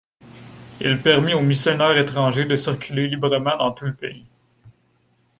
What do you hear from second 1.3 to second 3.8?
aux missionnaires étrangers de circuler librement dans